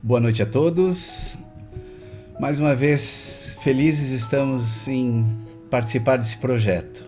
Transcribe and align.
Boa 0.00 0.20
noite 0.20 0.40
a 0.40 0.46
todos. 0.46 1.36
Mais 2.38 2.60
uma 2.60 2.72
vez, 2.72 3.56
felizes 3.62 4.10
estamos 4.10 4.86
em 4.86 5.26
participar 5.68 6.18
desse 6.18 6.36
projeto. 6.36 7.04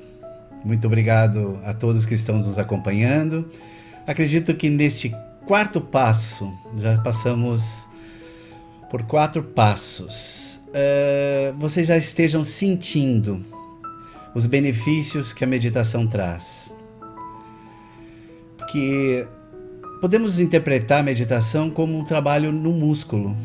Muito 0.64 0.88
obrigado 0.88 1.60
a 1.62 1.72
todos 1.72 2.04
que 2.04 2.14
estão 2.14 2.38
nos 2.38 2.58
acompanhando. 2.58 3.48
Acredito 4.08 4.52
que 4.54 4.68
neste 4.68 5.14
quarto 5.46 5.80
passo, 5.80 6.52
já 6.78 6.98
passamos 6.98 7.86
por 8.90 9.04
quatro 9.04 9.44
passos, 9.44 10.60
uh, 10.70 11.56
vocês 11.60 11.86
já 11.86 11.96
estejam 11.96 12.42
sentindo 12.42 13.40
os 14.34 14.46
benefícios 14.46 15.32
que 15.32 15.44
a 15.44 15.46
meditação 15.46 16.08
traz. 16.08 16.74
Que 18.68 19.28
podemos 20.00 20.40
interpretar 20.40 21.00
a 21.00 21.02
meditação 21.02 21.68
como 21.70 21.98
um 21.98 22.04
trabalho 22.04 22.50
no 22.50 22.72
músculo, 22.72 23.36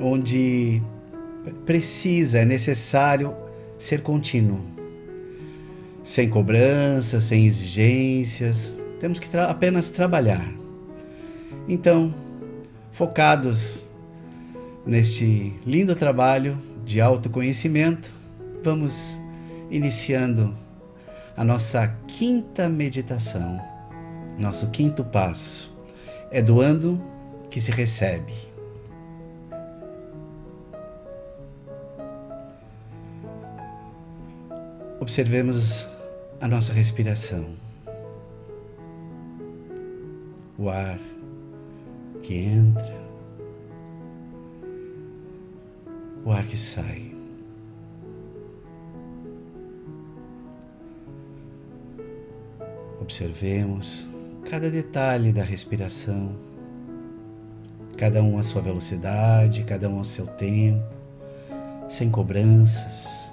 onde 0.00 0.82
precisa, 1.64 2.40
é 2.40 2.44
necessário 2.44 3.34
ser 3.78 4.02
contínuo, 4.02 4.60
sem 6.02 6.28
cobranças, 6.28 7.24
sem 7.24 7.46
exigências, 7.46 8.74
temos 8.98 9.20
que 9.20 9.28
tra 9.28 9.46
apenas 9.46 9.90
trabalhar. 9.90 10.48
Então, 11.68 12.12
focados 12.90 13.86
neste 14.84 15.52
lindo 15.64 15.94
trabalho 15.94 16.58
de 16.84 17.00
autoconhecimento, 17.00 18.12
vamos 18.64 19.20
iniciando 19.70 20.54
a 21.36 21.44
nossa 21.44 21.96
quinta 22.08 22.68
meditação, 22.68 23.60
nosso 24.38 24.68
quinto 24.70 25.04
passo. 25.04 25.71
É 26.34 26.40
doando 26.40 26.98
que 27.50 27.60
se 27.60 27.70
recebe. 27.70 28.32
Observemos 34.98 35.86
a 36.40 36.48
nossa 36.48 36.72
respiração. 36.72 37.44
O 40.56 40.70
ar 40.70 40.98
que 42.22 42.34
entra, 42.34 42.96
o 46.24 46.32
ar 46.32 46.46
que 46.46 46.56
sai. 46.56 47.14
Observemos 53.02 54.08
cada 54.48 54.70
detalhe 54.70 55.32
da 55.32 55.42
respiração, 55.42 56.34
cada 57.96 58.22
um 58.22 58.38
a 58.38 58.42
sua 58.42 58.60
velocidade, 58.60 59.64
cada 59.64 59.88
um 59.88 59.98
ao 59.98 60.04
seu 60.04 60.26
tempo, 60.26 60.84
sem 61.88 62.10
cobranças. 62.10 63.30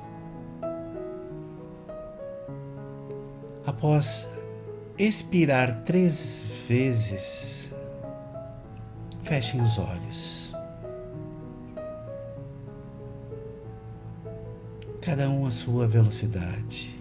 Após 3.65 4.27
expirar 4.97 5.83
três 5.83 6.43
vezes, 6.67 7.73
fechem 9.23 9.61
os 9.61 9.77
olhos. 9.77 10.53
Cada 15.01 15.29
um 15.29 15.45
a 15.45 15.51
sua 15.51 15.87
velocidade. 15.87 16.98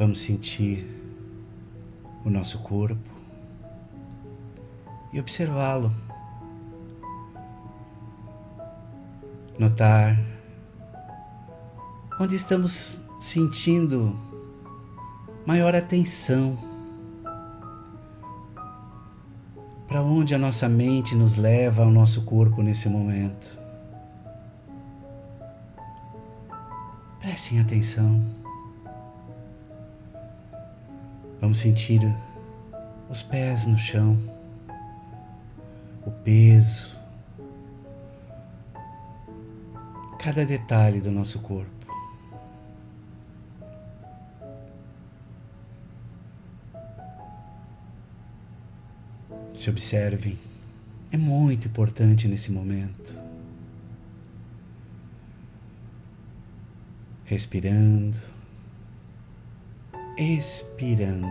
Vamos 0.00 0.20
sentir 0.20 0.86
o 2.24 2.30
nosso 2.30 2.58
corpo 2.60 3.10
e 5.12 5.20
observá-lo. 5.20 5.94
Notar 9.58 10.18
onde 12.18 12.34
estamos 12.34 12.98
sentindo 13.20 14.18
maior 15.44 15.74
atenção. 15.74 16.56
Para 19.86 20.00
onde 20.00 20.34
a 20.34 20.38
nossa 20.38 20.66
mente 20.66 21.14
nos 21.14 21.36
leva 21.36 21.82
ao 21.82 21.90
nosso 21.90 22.22
corpo 22.22 22.62
nesse 22.62 22.88
momento. 22.88 23.60
Prestem 27.20 27.60
atenção. 27.60 28.39
Vamos 31.50 31.58
sentir 31.58 32.00
os 33.08 33.24
pés 33.24 33.66
no 33.66 33.76
chão, 33.76 34.16
o 36.06 36.10
peso, 36.22 36.96
cada 40.16 40.46
detalhe 40.46 41.00
do 41.00 41.10
nosso 41.10 41.40
corpo. 41.40 41.92
Se 49.52 49.68
observem, 49.68 50.38
é 51.10 51.16
muito 51.16 51.66
importante 51.66 52.28
nesse 52.28 52.52
momento. 52.52 53.12
Respirando 57.24 58.22
expirando. 60.20 61.26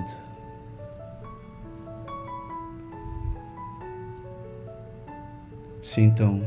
Sintam 5.84 6.42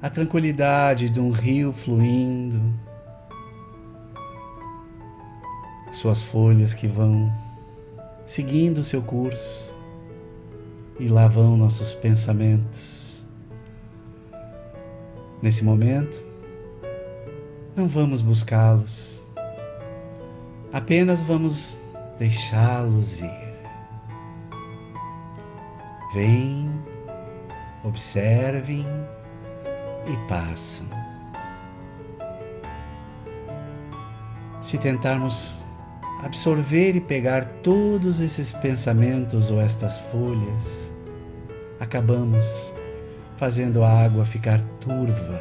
a 0.00 0.08
tranquilidade 0.08 1.10
de 1.10 1.20
um 1.20 1.30
rio 1.30 1.72
fluindo, 1.72 2.60
suas 5.92 6.22
folhas 6.22 6.74
que 6.74 6.86
vão 6.86 7.32
seguindo 8.24 8.78
o 8.78 8.84
seu 8.84 9.02
curso 9.02 9.72
e 10.98 11.08
lá 11.08 11.26
vão 11.26 11.56
nossos 11.56 11.92
pensamentos. 11.92 13.24
Nesse 15.42 15.64
momento, 15.64 16.22
não 17.74 17.88
vamos 17.88 18.22
buscá-los 18.22 19.21
Apenas 20.72 21.22
vamos 21.22 21.76
deixá-los 22.18 23.20
ir. 23.20 23.52
Vêm, 26.14 26.70
observem 27.84 28.86
e 30.06 30.28
passam. 30.28 30.86
Se 34.62 34.78
tentarmos 34.78 35.60
absorver 36.22 36.96
e 36.96 37.00
pegar 37.00 37.44
todos 37.62 38.20
esses 38.20 38.50
pensamentos 38.50 39.50
ou 39.50 39.60
estas 39.60 39.98
folhas, 39.98 40.90
acabamos 41.80 42.72
fazendo 43.36 43.84
a 43.84 43.90
água 43.90 44.24
ficar 44.24 44.62
turva 44.80 45.38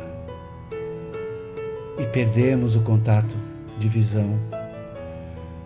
e 1.98 2.06
perdemos 2.08 2.76
o 2.76 2.82
contato 2.82 3.38
de 3.80 3.88
visão 3.88 4.38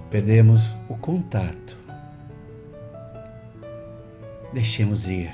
perdemos 0.09 0.75
o 0.88 0.95
contato. 0.95 1.77
Deixemos 4.53 5.07
ir. 5.07 5.31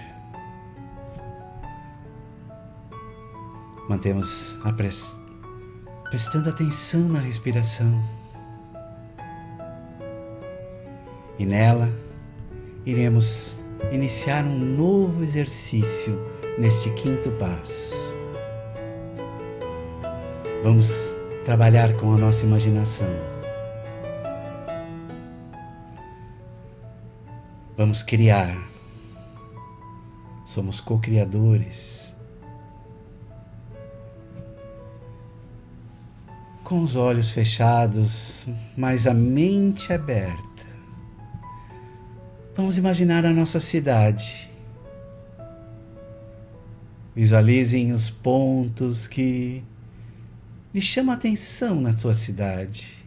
Mantemos 3.87 4.59
a 4.63 4.71
pres... 4.73 5.17
prestando 6.09 6.49
atenção 6.49 7.01
na 7.01 7.19
respiração. 7.19 8.01
E 11.37 11.45
nela 11.45 11.91
iremos 12.85 13.57
iniciar 13.91 14.43
um 14.45 14.57
novo 14.57 15.23
exercício 15.23 16.17
neste 16.57 16.89
quinto 16.91 17.29
passo. 17.31 17.95
Vamos 20.63 21.15
trabalhar 21.43 21.93
com 21.97 22.13
a 22.13 22.17
nossa 22.17 22.45
imaginação. 22.45 23.07
Vamos 27.81 28.03
criar. 28.03 28.55
Somos 30.45 30.79
co-criadores. 30.79 32.15
Com 36.63 36.83
os 36.83 36.95
olhos 36.95 37.31
fechados, 37.31 38.47
mas 38.77 39.07
a 39.07 39.15
mente 39.15 39.91
aberta. 39.91 40.63
Vamos 42.55 42.77
imaginar 42.77 43.25
a 43.25 43.33
nossa 43.33 43.59
cidade. 43.59 44.47
Visualizem 47.15 47.93
os 47.93 48.11
pontos 48.11 49.07
que 49.07 49.63
lhe 50.71 50.81
chamam 50.81 51.15
a 51.15 51.17
atenção 51.17 51.81
na 51.81 51.97
sua 51.97 52.13
cidade. 52.13 53.00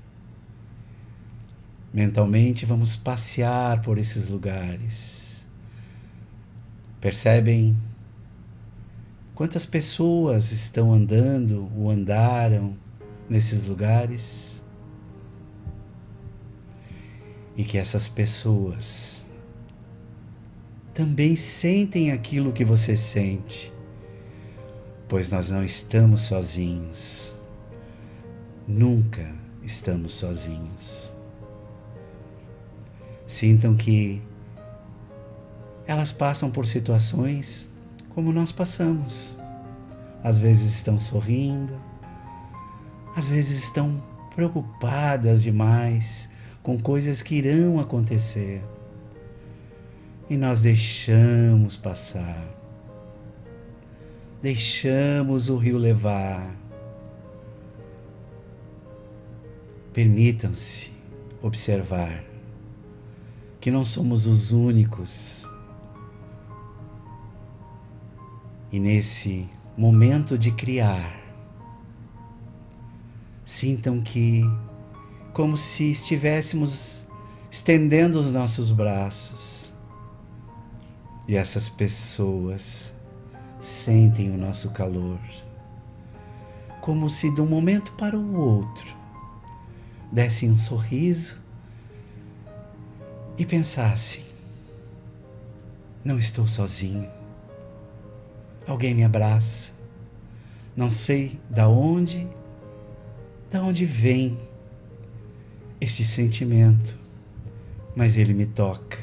Mentalmente, 1.95 2.67
vamos 2.67 2.97
passear 2.97 3.81
por 3.81 3.99
esses 3.99 4.29
lugares. 4.29 5.47
Percebem 7.01 7.79
quantas 9.33 9.65
pessoas 9.65 10.51
estão 10.51 10.93
andando 10.93 11.71
ou 11.77 11.89
andaram 11.89 12.77
nesses 13.31 13.65
lugares? 13.67 14.61
E 17.57 17.63
que 17.63 17.79
essas 17.79 18.09
pessoas 18.09 19.25
também 20.93 21.37
sentem 21.37 22.11
aquilo 22.11 22.53
que 22.53 22.65
você 22.65 22.97
sente, 22.97 23.73
pois 25.09 25.31
nós 25.31 25.49
não 25.49 25.65
estamos 25.65 26.23
sozinhos. 26.23 27.33
Nunca 28.67 29.33
estamos 29.63 30.13
sozinhos. 30.15 31.15
Sintam 33.27 33.75
que 33.75 34.23
elas 35.87 36.13
passam 36.13 36.51
por 36.51 36.67
situações 36.67 37.69
como 38.11 38.33
nós 38.33 38.53
passamos. 38.53 39.39
Às 40.23 40.39
vezes 40.39 40.75
estão 40.75 40.99
sorrindo, 40.99 41.79
às 43.17 43.29
vezes 43.29 43.63
estão 43.65 44.03
preocupadas 44.35 45.43
demais 45.43 46.29
com 46.63 46.79
coisas 46.79 47.23
que 47.23 47.37
irão 47.37 47.79
acontecer. 47.79 48.63
E 50.29 50.37
nós 50.37 50.61
deixamos 50.61 51.77
passar. 51.77 52.47
Deixamos 54.43 55.49
o 55.49 55.57
rio 55.57 55.77
levar. 55.77 56.55
Permitam-se 59.93 60.91
observar 61.43 62.34
que 63.65 63.71
não 63.71 63.83
somos 63.83 64.27
os 64.27 64.53
únicos. 64.53 65.49
E 68.71 68.79
nesse 68.79 69.49
momento 69.75 70.37
de 70.37 70.51
criar, 70.51 71.19
sintam 73.43 74.03
que, 74.03 74.43
como 75.33 75.57
se 75.57 75.91
estivéssemos 75.91 77.07
estendendo 77.51 78.19
os 78.19 78.31
nossos 78.31 78.71
braços, 78.71 79.73
e 81.27 81.35
essas 81.35 81.67
pessoas 81.67 82.93
sentem 83.63 84.31
o 84.31 84.37
nosso 84.37 84.73
calor, 84.73 85.19
como 86.83 87.09
se 87.09 87.35
de 87.35 87.41
um 87.41 87.47
momento 87.47 87.93
para 87.93 88.19
o 88.19 88.39
outro 88.39 88.95
dessem 90.13 90.51
um 90.51 90.59
sorriso 90.59 91.44
e 93.37 93.45
pensasse: 93.45 94.25
não 96.05 96.19
estou 96.19 96.47
sozinho. 96.47 97.09
Alguém 98.67 98.95
me 98.95 99.05
abraça. 99.05 99.73
Não 100.77 100.91
sei 100.91 101.39
da 101.49 101.69
onde, 101.69 102.29
da 103.51 103.63
onde 103.63 103.87
vem 103.87 104.39
esse 105.81 106.05
sentimento, 106.05 106.99
mas 107.95 108.17
ele 108.17 108.35
me 108.35 108.45
toca. 108.45 108.99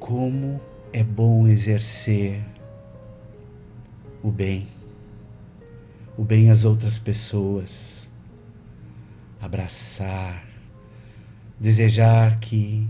Como 0.00 0.60
é 0.92 1.04
bom 1.04 1.46
exercer 1.46 2.42
o 4.22 4.30
bem, 4.30 4.66
o 6.16 6.24
bem 6.24 6.50
às 6.50 6.64
outras 6.64 6.98
pessoas, 6.98 8.10
abraçar, 9.40 10.51
desejar 11.62 12.40
que 12.40 12.88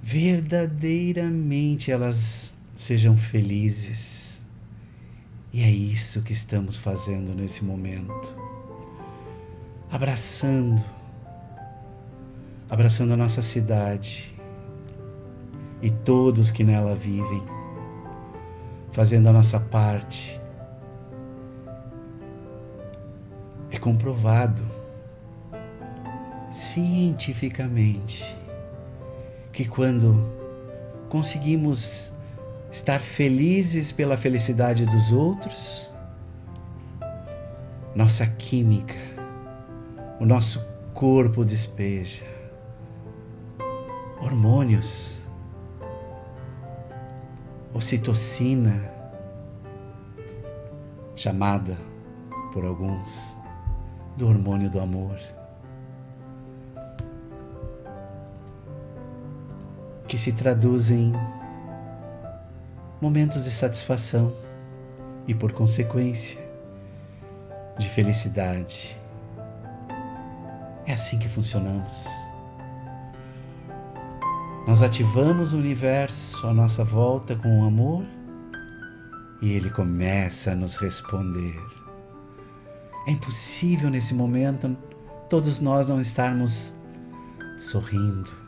verdadeiramente 0.00 1.90
elas 1.90 2.54
sejam 2.76 3.16
felizes. 3.16 4.40
E 5.52 5.64
é 5.64 5.68
isso 5.68 6.22
que 6.22 6.32
estamos 6.32 6.76
fazendo 6.76 7.34
nesse 7.34 7.64
momento. 7.64 8.36
Abraçando, 9.90 10.80
abraçando 12.68 13.14
a 13.14 13.16
nossa 13.16 13.42
cidade 13.42 14.32
e 15.82 15.90
todos 15.90 16.52
que 16.52 16.62
nela 16.62 16.94
vivem, 16.94 17.42
fazendo 18.92 19.28
a 19.28 19.32
nossa 19.32 19.58
parte. 19.58 20.40
É 23.72 23.78
comprovado 23.78 24.62
cientificamente 26.52 28.36
que 29.52 29.66
quando 29.66 30.28
conseguimos 31.08 32.12
estar 32.70 33.00
felizes 33.00 33.92
pela 33.92 34.16
felicidade 34.16 34.86
dos 34.86 35.12
outros, 35.12 35.90
nossa 37.94 38.26
química, 38.26 38.94
o 40.20 40.26
nosso 40.26 40.64
corpo 40.94 41.44
despeja 41.44 42.24
hormônios, 44.20 45.18
ocitocina, 47.72 48.90
chamada 51.16 51.76
por 52.52 52.64
alguns 52.64 53.34
do 54.16 54.28
hormônio 54.28 54.70
do 54.70 54.80
amor. 54.80 55.18
Que 60.10 60.18
se 60.18 60.32
traduzem 60.32 61.12
em 61.12 61.14
momentos 63.00 63.44
de 63.44 63.52
satisfação 63.52 64.34
e, 65.28 65.32
por 65.32 65.52
consequência, 65.52 66.36
de 67.78 67.88
felicidade. 67.88 69.00
É 70.84 70.94
assim 70.94 71.16
que 71.16 71.28
funcionamos. 71.28 72.08
Nós 74.66 74.82
ativamos 74.82 75.52
o 75.52 75.58
universo 75.58 76.44
à 76.44 76.52
nossa 76.52 76.82
volta 76.82 77.36
com 77.36 77.60
o 77.60 77.64
amor 77.64 78.04
e 79.40 79.52
ele 79.52 79.70
começa 79.70 80.50
a 80.50 80.56
nos 80.56 80.74
responder. 80.74 81.56
É 83.06 83.12
impossível 83.12 83.88
nesse 83.88 84.12
momento 84.12 84.76
todos 85.28 85.60
nós 85.60 85.88
não 85.88 86.00
estarmos 86.00 86.74
sorrindo, 87.58 88.39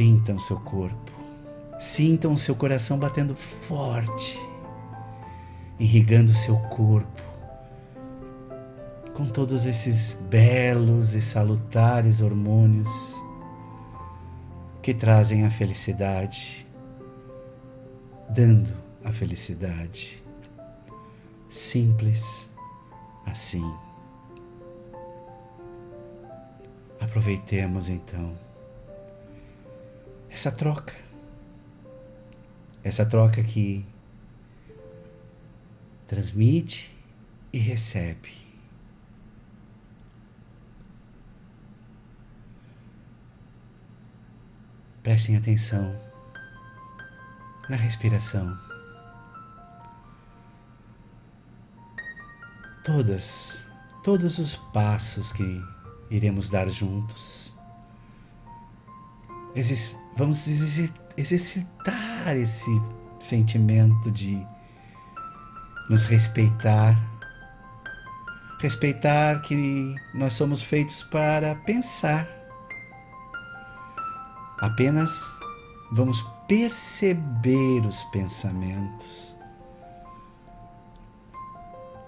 Sintam 0.00 0.38
seu 0.38 0.58
corpo, 0.58 1.12
sintam 1.78 2.34
seu 2.34 2.56
coração 2.56 2.98
batendo 2.98 3.34
forte, 3.34 4.40
irrigando 5.78 6.34
seu 6.34 6.56
corpo 6.56 7.22
com 9.12 9.26
todos 9.26 9.66
esses 9.66 10.14
belos 10.14 11.12
e 11.12 11.20
salutares 11.20 12.22
hormônios 12.22 13.22
que 14.80 14.94
trazem 14.94 15.44
a 15.44 15.50
felicidade, 15.50 16.66
dando 18.30 18.74
a 19.04 19.12
felicidade. 19.12 20.24
Simples 21.50 22.48
assim. 23.26 23.70
Aproveitemos 26.98 27.90
então 27.90 28.49
essa 30.30 30.52
troca. 30.52 30.94
Essa 32.82 33.04
troca 33.04 33.42
que 33.42 33.84
transmite 36.06 36.96
e 37.52 37.58
recebe. 37.58 38.32
Prestem 45.02 45.36
atenção 45.36 45.94
na 47.68 47.76
respiração. 47.76 48.58
Todas, 52.84 53.66
todos 54.02 54.38
os 54.38 54.56
passos 54.72 55.32
que 55.32 55.62
iremos 56.10 56.48
dar 56.48 56.68
juntos 56.68 57.54
vamos 60.16 60.46
exercitar 61.16 62.36
esse 62.36 62.70
sentimento 63.18 64.10
de 64.10 64.46
nos 65.88 66.04
respeitar. 66.04 66.98
Respeitar 68.60 69.40
que 69.42 69.94
nós 70.14 70.34
somos 70.34 70.62
feitos 70.62 71.02
para 71.04 71.54
pensar. 71.56 72.28
Apenas 74.60 75.10
vamos 75.92 76.22
perceber 76.46 77.86
os 77.86 78.02
pensamentos. 78.04 79.40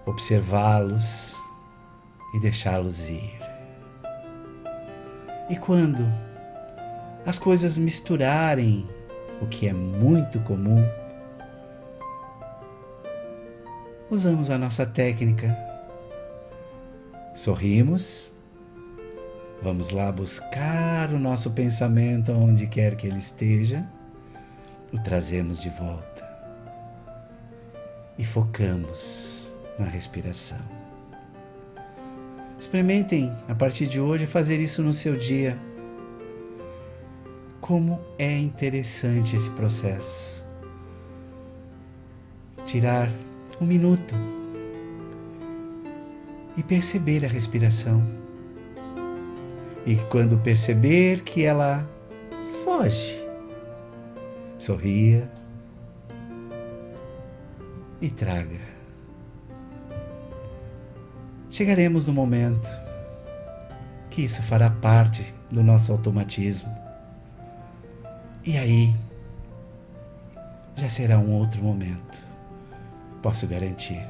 observá-los 0.07 1.37
e 2.35 2.41
deixá-los 2.41 3.09
ir. 3.09 3.39
E 5.49 5.57
quando 5.57 6.07
as 7.25 7.39
coisas 7.39 7.79
misturarem, 7.79 8.89
o 9.41 9.47
que 9.47 9.69
é 9.69 9.73
muito 9.73 10.41
comum, 10.41 10.85
usamos 14.11 14.51
a 14.51 14.59
nossa 14.59 14.85
técnica. 14.85 15.57
Sorrimos, 17.35 18.31
vamos 19.63 19.91
lá 19.91 20.13
buscar 20.13 21.11
o 21.11 21.19
nosso 21.19 21.51
pensamento 21.51 22.33
onde 22.33 22.67
quer 22.67 22.97
que 22.97 23.07
ele 23.07 23.19
esteja, 23.19 23.87
o 24.93 25.03
trazemos 25.03 25.63
de 25.63 25.71
volta 25.71 26.13
e 28.19 28.25
focamos 28.25 29.51
na 29.79 29.87
respiração. 29.87 30.61
Experimentem 32.59 33.33
a 33.49 33.55
partir 33.55 33.87
de 33.87 33.99
hoje 33.99 34.27
fazer 34.27 34.61
isso 34.61 34.83
no 34.83 34.93
seu 34.93 35.17
dia. 35.17 35.59
Como 37.63 38.01
é 38.19 38.37
interessante 38.37 39.37
esse 39.37 39.49
processo. 39.51 40.45
Tirar 42.67 43.09
um 43.61 43.65
minuto 43.65 44.17
e 46.57 46.63
perceber 46.65 47.25
a 47.25 47.29
respiração. 47.29 48.05
E 49.87 49.95
quando 50.11 50.37
perceber 50.39 51.21
que 51.21 51.45
ela 51.45 51.89
foge, 52.65 53.25
sorria 54.59 55.31
e 58.01 58.11
traga. 58.11 58.61
Chegaremos 61.49 62.09
no 62.09 62.13
momento 62.13 62.69
que 64.11 64.23
isso 64.23 64.43
fará 64.43 64.69
parte 64.69 65.33
do 65.49 65.63
nosso 65.63 65.93
automatismo. 65.93 66.72
E 68.45 68.59
aí 68.59 68.95
já 70.77 70.89
será 70.89 71.19
um 71.19 71.31
outro 71.33 71.63
momento 71.63 72.33
posso 73.23 73.47
garantir. 73.47 74.05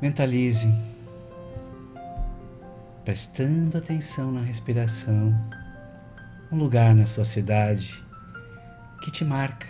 Mentalize, 0.00 0.74
prestando 3.04 3.78
atenção 3.78 4.32
na 4.32 4.40
respiração, 4.40 5.32
um 6.50 6.56
lugar 6.56 6.94
na 6.94 7.06
sua 7.06 7.24
cidade 7.24 8.02
que 9.02 9.10
te 9.10 9.24
marca. 9.24 9.68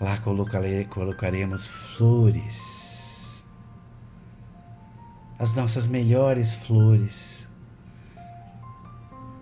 Lá 0.00 0.16
colocaremos 0.18 1.68
flores, 1.68 2.89
as 5.40 5.54
nossas 5.54 5.86
melhores 5.86 6.52
flores 6.52 7.48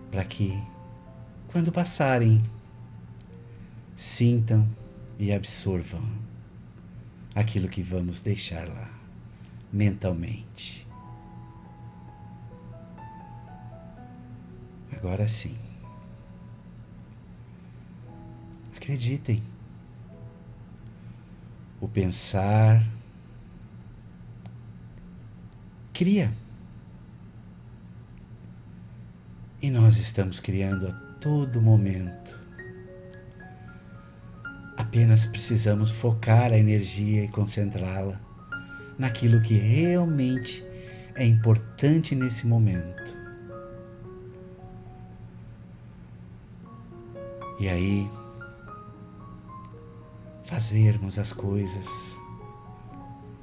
para 0.09 0.23
que, 0.23 0.57
quando 1.49 1.73
passarem, 1.73 2.41
sintam 3.97 4.65
e 5.19 5.33
absorvam 5.33 6.01
aquilo 7.35 7.67
que 7.67 7.83
vamos 7.83 8.21
deixar 8.21 8.65
lá 8.65 8.89
mentalmente. 9.73 10.87
Agora 14.93 15.27
sim. 15.27 15.57
Acreditem. 18.73 19.43
O 21.81 21.89
pensar 21.89 22.85
cria. 25.99 26.31
E 29.61 29.69
nós 29.69 29.97
estamos 29.97 30.39
criando 30.39 30.87
a 30.87 30.93
todo 31.19 31.61
momento. 31.61 32.41
Apenas 34.77 35.25
precisamos 35.25 35.91
focar 35.91 36.53
a 36.53 36.57
energia 36.57 37.25
e 37.25 37.27
concentrá-la 37.27 38.17
naquilo 38.97 39.41
que 39.41 39.55
realmente 39.55 40.65
é 41.15 41.25
importante 41.25 42.15
nesse 42.15 42.47
momento. 42.47 43.17
E 47.59 47.67
aí, 47.67 48.09
fazermos 50.45 51.19
as 51.19 51.33
coisas 51.33 52.17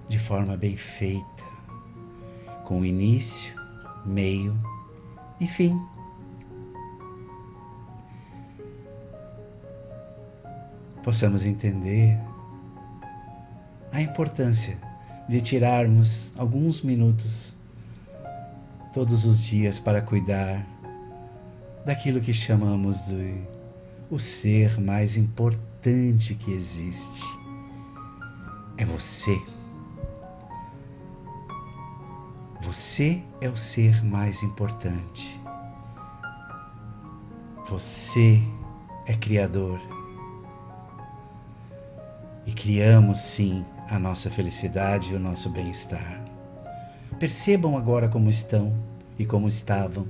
de 0.08 0.18
forma 0.18 0.56
bem 0.56 0.75
feita, 0.75 1.55
com 2.66 2.85
início, 2.85 3.54
meio 4.04 4.54
e 5.40 5.46
fim. 5.46 5.80
possamos 11.06 11.44
entender 11.44 12.18
a 13.92 14.02
importância 14.02 14.76
de 15.28 15.40
tirarmos 15.40 16.32
alguns 16.37 16.82
minutos 16.82 17.56
todos 18.92 19.25
os 19.25 19.44
dias 19.44 19.78
para 19.78 20.02
cuidar 20.02 20.66
daquilo 21.85 22.20
que 22.20 22.35
chamamos 22.35 23.06
de 23.06 23.40
o 24.11 24.18
ser 24.18 24.80
mais 24.80 25.16
importante 25.16 26.35
que 26.35 26.50
existe. 26.50 27.23
É 28.76 28.85
você. 28.85 29.55
Você 32.66 33.23
é 33.40 33.49
o 33.49 33.56
ser 33.56 34.04
mais 34.04 34.42
importante. 34.42 35.40
Você 37.68 38.42
é 39.06 39.14
Criador 39.14 39.80
e 42.44 42.52
criamos 42.52 43.20
sim 43.20 43.64
a 43.88 44.00
nossa 44.00 44.32
felicidade 44.32 45.12
e 45.12 45.14
o 45.14 45.20
nosso 45.20 45.49
bem-estar. 45.49 46.20
Percebam 47.20 47.78
agora 47.78 48.08
como 48.08 48.28
estão 48.28 48.76
e 49.16 49.25
como 49.25 49.49
estavam. 49.49 50.04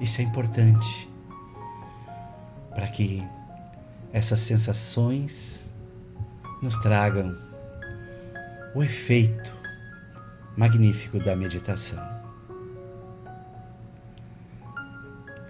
Isso 0.00 0.22
é 0.22 0.24
importante 0.24 1.10
para 2.70 2.88
que 2.88 3.22
essas 4.14 4.40
sensações 4.40 5.70
nos 6.62 6.78
tragam 6.78 7.36
o 8.74 8.82
efeito 8.82 9.61
magnífico 10.56 11.18
da 11.18 11.34
meditação. 11.36 12.02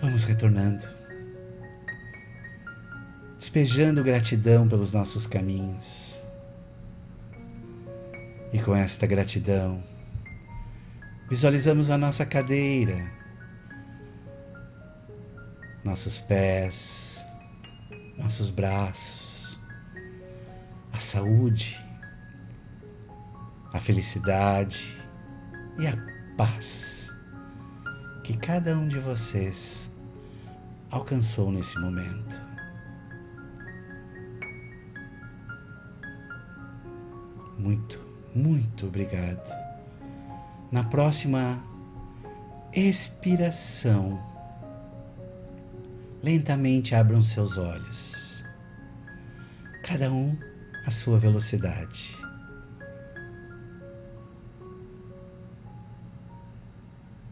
Vamos 0.00 0.25
retornando 0.25 1.02
despejando 3.42 4.04
gratidão 4.04 4.68
pelos 4.68 4.92
nossos 4.92 5.26
caminhos. 5.26 6.23
E 8.52 8.62
com 8.62 8.73
esta 8.73 9.04
gratidão, 9.04 9.82
visualizamos 11.28 11.90
a 11.90 11.99
nossa 11.99 12.25
cadeira, 12.25 13.04
nossos 15.82 16.21
pés, 16.21 17.25
nossos 18.16 18.49
braços, 18.49 19.59
a 20.92 21.00
saúde, 21.00 21.85
a 23.73 23.81
felicidade 23.81 24.97
e 25.79 25.87
a 25.87 25.97
paz 26.37 27.11
que 28.23 28.37
cada 28.37 28.76
um 28.76 28.87
de 28.87 28.99
vocês 28.99 29.91
alcançou 30.91 31.50
nesse 31.50 31.79
momento. 31.79 32.41
Muito, 37.59 38.00
muito 38.35 38.87
obrigado. 38.87 39.50
Na 40.71 40.85
próxima 40.85 41.62
expiração, 42.73 44.21
lentamente 46.23 46.95
abram 46.95 47.23
seus 47.23 47.57
olhos, 47.57 48.45
cada 49.83 50.12
um 50.12 50.37
à 50.87 50.91
sua 50.91 51.19
velocidade. 51.19 52.22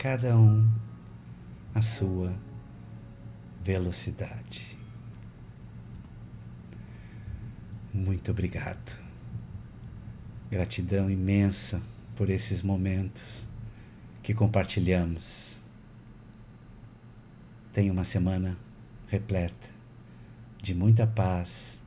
Cada 0.03 0.35
um 0.35 0.67
à 1.75 1.83
sua 1.83 2.35
velocidade. 3.63 4.79
Muito 7.93 8.31
obrigado. 8.31 8.99
Gratidão 10.51 11.11
imensa 11.11 11.83
por 12.17 12.31
esses 12.31 12.63
momentos 12.63 13.47
que 14.23 14.33
compartilhamos. 14.33 15.61
Tenha 17.71 17.93
uma 17.93 18.07
semana 18.07 18.57
repleta 19.07 19.69
de 20.63 20.75
muita 20.75 21.07
paz 21.07 21.79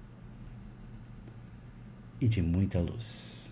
e 2.21 2.27
de 2.27 2.43
muita 2.43 2.79
luz. 2.79 3.42